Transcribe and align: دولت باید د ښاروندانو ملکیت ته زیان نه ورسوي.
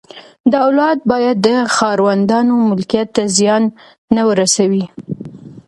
دولت 0.55 0.99
باید 1.11 1.37
د 1.47 1.49
ښاروندانو 1.75 2.53
ملکیت 2.69 3.07
ته 3.15 3.23
زیان 3.37 3.63
نه 4.15 4.21
ورسوي. 4.29 4.85